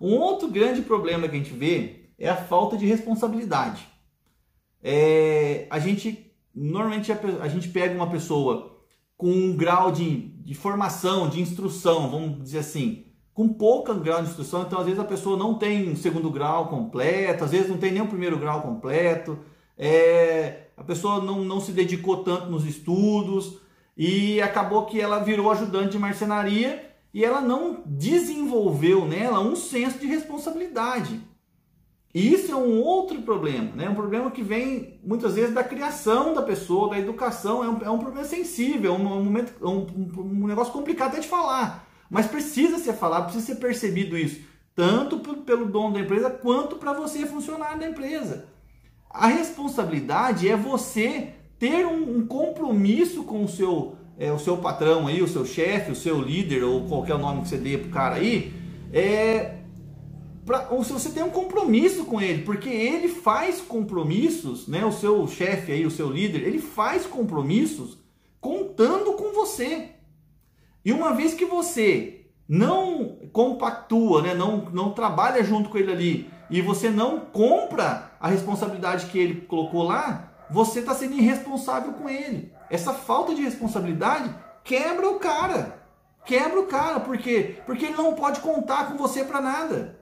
[0.00, 3.86] Um outro grande problema que a gente vê é a falta de responsabilidade.
[4.82, 6.26] É, a gente
[6.56, 8.78] normalmente a, a, gente pega uma pessoa
[9.16, 13.04] com um grau de, de formação, de instrução, vamos dizer assim,
[13.34, 16.68] com pouca grau de instrução, então às vezes a pessoa não tem um segundo grau
[16.68, 19.38] completo, às vezes não tem nem o primeiro grau completo,
[19.76, 23.58] é, a pessoa não, não se dedicou tanto nos estudos
[23.96, 26.85] e acabou que ela virou ajudante de marcenaria
[27.16, 31.18] e ela não desenvolveu nela um senso de responsabilidade.
[32.14, 33.88] E isso é um outro problema, né?
[33.88, 37.90] um problema que vem muitas vezes da criação da pessoa, da educação, é um, é
[37.90, 39.86] um problema sensível, é um, um, momento, é um,
[40.18, 44.42] um negócio complicado até de falar, mas precisa ser falado, precisa ser percebido isso,
[44.74, 48.46] tanto pelo dono da empresa quanto para você funcionário da empresa.
[49.08, 55.06] A responsabilidade é você ter um, um compromisso com o seu, é, o seu patrão
[55.06, 58.16] aí, o seu chefe, o seu líder ou qualquer nome que você dê pro cara
[58.16, 58.52] aí,
[58.92, 59.56] é,
[60.44, 64.84] pra, ou se você tem um compromisso com ele, porque ele faz compromissos, né?
[64.84, 67.98] O seu chefe aí, o seu líder, ele faz compromissos
[68.40, 69.90] contando com você.
[70.84, 74.34] E uma vez que você não compactua, né?
[74.34, 79.40] não, não trabalha junto com ele ali e você não compra a responsabilidade que ele
[79.42, 82.52] colocou lá, você está sendo irresponsável com ele.
[82.70, 85.84] Essa falta de responsabilidade quebra o cara.
[86.24, 87.56] Quebra o cara, por quê?
[87.64, 89.96] Porque ele não pode contar com você para nada.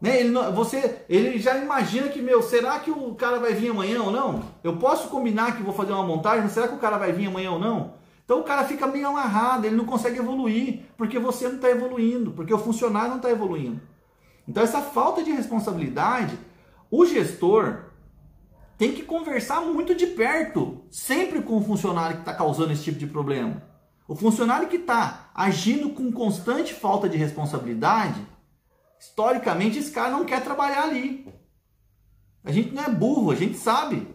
[0.00, 0.18] Né?
[0.18, 4.02] Ele, não, você, ele já imagina que, meu, será que o cara vai vir amanhã
[4.02, 4.42] ou não?
[4.64, 7.52] Eu posso combinar que vou fazer uma montagem, será que o cara vai vir amanhã
[7.52, 7.94] ou não?
[8.24, 12.32] Então o cara fica meio amarrado, ele não consegue evoluir, porque você não está evoluindo,
[12.32, 13.80] porque o funcionário não está evoluindo.
[14.48, 16.36] Então essa falta de responsabilidade,
[16.90, 17.91] o gestor
[18.76, 22.98] tem que conversar muito de perto, sempre com o funcionário que está causando esse tipo
[22.98, 23.62] de problema.
[24.08, 28.20] O funcionário que está agindo com constante falta de responsabilidade,
[28.98, 31.32] historicamente esse cara não quer trabalhar ali.
[32.44, 34.08] A gente não é burro, a gente sabe.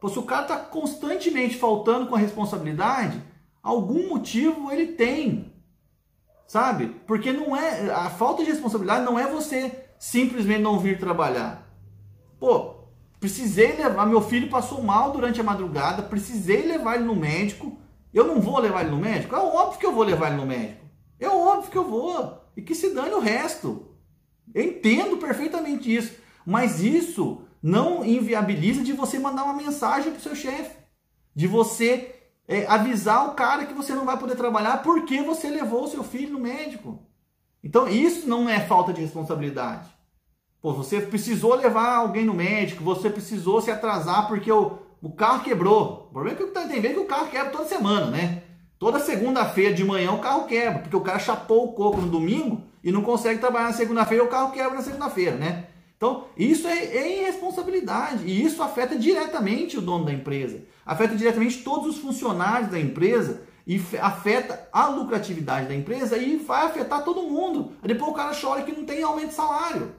[0.00, 3.22] Pô, se o cara está constantemente faltando com a responsabilidade,
[3.62, 5.52] algum motivo ele tem.
[6.46, 6.88] Sabe?
[7.06, 11.68] Porque não é a falta de responsabilidade não é você simplesmente não vir trabalhar.
[12.38, 12.77] Pô,
[13.20, 17.78] precisei levar, meu filho passou mal durante a madrugada, precisei levar ele no médico.
[18.12, 19.34] Eu não vou levar ele no médico?
[19.34, 20.86] É óbvio que eu vou levar ele no médico.
[21.18, 22.44] É óbvio que eu vou.
[22.56, 23.88] E que se dane o resto.
[24.54, 26.16] Eu entendo perfeitamente isso.
[26.46, 30.76] Mas isso não inviabiliza de você mandar uma mensagem para o seu chefe.
[31.34, 32.14] De você
[32.46, 36.02] é, avisar o cara que você não vai poder trabalhar porque você levou o seu
[36.02, 37.02] filho no médico.
[37.62, 39.88] Então isso não é falta de responsabilidade.
[40.60, 45.44] Pô, você precisou levar alguém no médico, você precisou se atrasar porque o, o carro
[45.44, 46.08] quebrou.
[46.10, 48.42] O problema é que tem vez que o carro quebra toda semana, né?
[48.76, 52.62] Toda segunda-feira de manhã o carro quebra, porque o cara chapou o coco no domingo
[52.82, 55.66] e não consegue trabalhar na segunda-feira, o carro quebra na segunda-feira, né?
[55.96, 61.62] Então, isso é, é, irresponsabilidade e isso afeta diretamente o dono da empresa, afeta diretamente
[61.62, 67.22] todos os funcionários da empresa e afeta a lucratividade da empresa e vai afetar todo
[67.22, 67.72] mundo.
[67.82, 69.92] Depois o cara chora que não tem aumento de salário.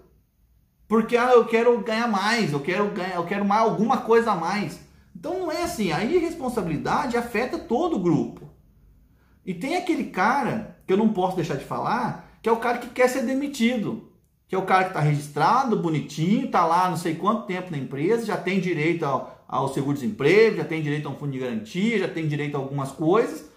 [0.89, 4.35] Porque ah, eu quero ganhar mais, eu quero ganhar, eu quero mais alguma coisa a
[4.35, 4.77] mais.
[5.15, 8.49] Então não é assim, a irresponsabilidade afeta todo o grupo.
[9.45, 12.79] E tem aquele cara que eu não posso deixar de falar, que é o cara
[12.79, 14.09] que quer ser demitido
[14.49, 17.77] que é o cara que está registrado, bonitinho, está lá não sei quanto tempo na
[17.77, 21.99] empresa, já tem direito ao, ao seguro-desemprego, já tem direito a um fundo de garantia,
[21.99, 23.47] já tem direito a algumas coisas,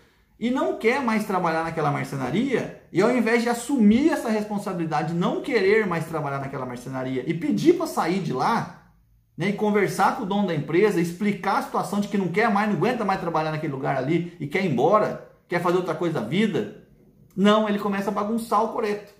[0.42, 5.40] e não quer mais trabalhar naquela marcenaria, e ao invés de assumir essa responsabilidade, não
[5.40, 8.90] querer mais trabalhar naquela marcenaria e pedir para sair de lá,
[9.38, 12.50] né, e conversar com o dono da empresa, explicar a situação de que não quer
[12.50, 15.94] mais, não aguenta mais trabalhar naquele lugar ali e quer ir embora, quer fazer outra
[15.94, 16.88] coisa da vida,
[17.36, 19.14] não, ele começa a bagunçar o coreto.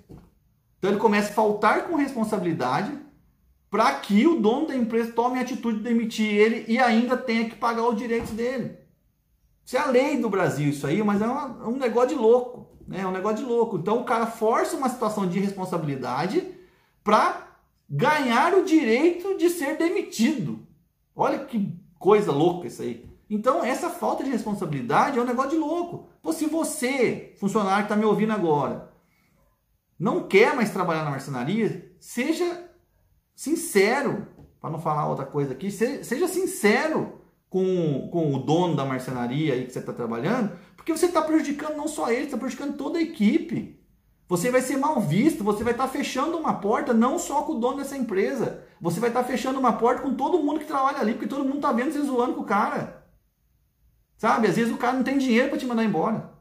[0.79, 2.99] Então ele começa a faltar com responsabilidade
[3.71, 7.49] para que o dono da empresa tome a atitude de demitir ele e ainda tenha
[7.49, 8.82] que pagar os direitos dele.
[9.65, 12.15] Isso é a lei do Brasil, isso aí, mas é, uma, é um negócio de
[12.15, 12.67] louco.
[12.87, 13.01] Né?
[13.01, 13.79] É um negócio de louco.
[13.79, 16.47] Então o cara força uma situação de responsabilidade
[17.05, 17.49] para
[17.89, 20.67] ganhar o direito de ser demitido.
[21.15, 23.11] Olha que coisa louca isso aí.
[23.29, 26.07] Então, essa falta de responsabilidade é um negócio de louco.
[26.21, 28.93] Pô, se você, funcionário que está me ouvindo agora,
[29.99, 32.69] não quer mais trabalhar na marcenaria, seja
[33.35, 34.27] sincero,
[34.61, 37.22] para não falar outra coisa aqui, seja sincero
[37.53, 41.77] com, com o dono da marcenaria aí que você está trabalhando, porque você está prejudicando
[41.77, 43.79] não só ele, está prejudicando toda a equipe.
[44.27, 47.53] Você vai ser mal visto, você vai estar tá fechando uma porta não só com
[47.53, 50.65] o dono dessa empresa, você vai estar tá fechando uma porta com todo mundo que
[50.65, 53.07] trabalha ali, porque todo mundo está vendo você zoando com o cara.
[54.17, 54.49] Sabe?
[54.49, 56.33] Às vezes o cara não tem dinheiro para te mandar embora.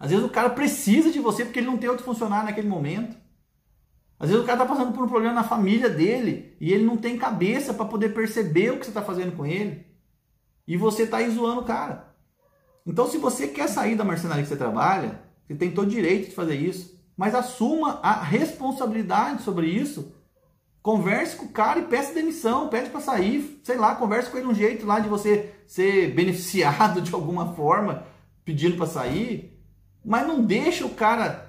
[0.00, 3.14] Às vezes o cara precisa de você porque ele não tem outro funcionário naquele momento.
[4.18, 6.96] Às vezes o cara está passando por um problema na família dele e ele não
[6.96, 9.87] tem cabeça para poder perceber o que você está fazendo com ele.
[10.68, 12.14] E você está aí zoando o cara.
[12.86, 16.34] Então, se você quer sair da marcenaria que você trabalha, você tem todo direito de
[16.34, 16.94] fazer isso.
[17.16, 20.12] Mas assuma a responsabilidade sobre isso.
[20.82, 24.46] Converse com o cara e peça demissão, pede para sair, sei lá, converse com ele
[24.46, 28.04] um jeito lá de você ser beneficiado de alguma forma,
[28.44, 29.58] pedindo para sair.
[30.04, 31.48] Mas não deixa o cara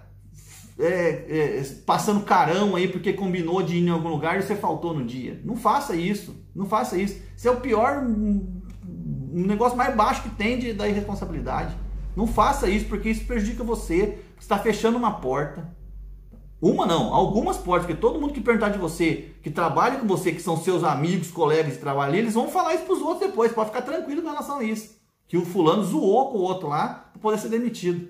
[0.80, 4.94] é, é, passando carão aí porque combinou de ir em algum lugar e você faltou
[4.94, 5.42] no dia.
[5.44, 6.36] Não faça isso.
[6.56, 7.22] Não faça isso.
[7.36, 8.04] Isso é o pior,
[9.42, 11.76] um negócio mais baixo que tem de, da irresponsabilidade.
[12.16, 14.20] Não faça isso porque isso prejudica você.
[14.36, 15.78] Você está fechando uma porta.
[16.62, 20.34] Uma não, algumas portas, porque todo mundo que perguntar de você, que trabalha com você,
[20.34, 23.54] que são seus amigos, colegas de trabalho, eles vão falar isso para os outros depois.
[23.54, 25.00] Pode ficar tranquilo com relação a isso.
[25.26, 28.10] Que o fulano zoou com o outro lá para poder ser demitido.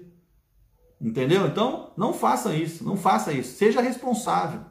[1.00, 1.46] Entendeu?
[1.46, 3.56] Então, não façam isso, não faça isso.
[3.56, 4.62] Seja responsável.